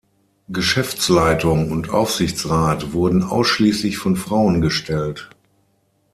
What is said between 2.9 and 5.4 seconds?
wurden ausschließlich von Frauen gestellt.